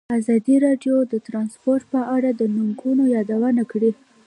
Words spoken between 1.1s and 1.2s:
د